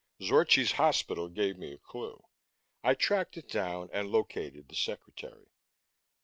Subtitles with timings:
[0.19, 2.23] Zorchi's hospital gave me a clue;
[2.83, 5.51] I tracked it down and located the secretary.